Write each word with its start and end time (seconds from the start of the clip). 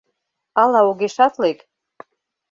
Ала 0.61 0.79
огешат 0.89 1.33
лек? 1.41 1.59